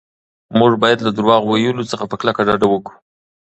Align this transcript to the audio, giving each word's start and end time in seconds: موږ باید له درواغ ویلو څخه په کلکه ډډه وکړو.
موږ 0.59 0.71
باید 0.83 0.99
له 1.05 1.11
درواغ 1.17 1.41
ویلو 1.47 1.89
څخه 1.91 2.05
په 2.11 2.15
کلکه 2.21 2.41
ډډه 2.47 2.67
وکړو. 2.69 2.97